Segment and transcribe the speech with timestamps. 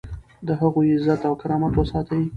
[0.47, 2.21] د هغوی عزت او کرامت وساتئ.